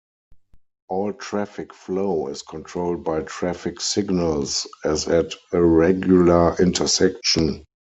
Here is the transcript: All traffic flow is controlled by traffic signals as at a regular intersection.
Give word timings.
All 0.89 1.13
traffic 1.13 1.75
flow 1.75 2.25
is 2.25 2.41
controlled 2.41 3.03
by 3.03 3.21
traffic 3.21 3.79
signals 3.79 4.65
as 4.83 5.07
at 5.07 5.35
a 5.51 5.61
regular 5.61 6.55
intersection. 6.59 7.63